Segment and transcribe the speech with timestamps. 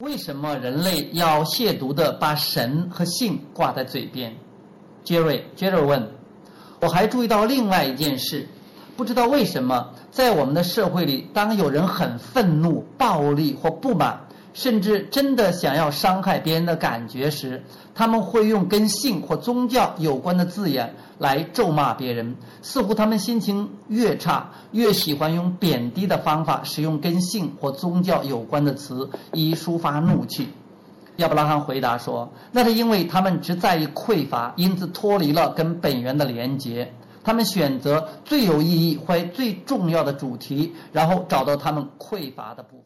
[0.00, 4.34] 为什么人类要亵渎的把神和性挂在嘴边？
[5.04, 6.10] 杰瑞，杰瑞问。
[6.80, 8.48] 我还注意到另外一件事，
[8.96, 14.18] 不知道为什么，在我们的社会里，当有人很愤怒、暴力或不满，
[14.52, 17.62] 甚至真的想要伤害别人的感觉时，
[17.94, 22.36] 他们会用跟性或宗教有关的字眼来咒骂别人。
[22.62, 30.48] 似乎他们心情越差，越喜欢用贬低的方法使用跟性或宗教有关的词，以抒发怒气。
[31.16, 36.92] 亚伯拉罕回答说：“那是因为他们只在意匮乏，因此脱离了跟本源的连结。
[37.22, 42.80] 他们选择最有意义或最重要的主题，然后找到他们匮乏的部分。”